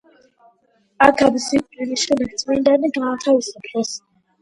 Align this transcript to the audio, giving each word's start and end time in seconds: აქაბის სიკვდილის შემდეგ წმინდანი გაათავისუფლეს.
აქაბის 1.09 1.45
სიკვდილის 1.53 2.07
შემდეგ 2.09 2.35
წმინდანი 2.43 2.93
გაათავისუფლეს. 2.99 3.97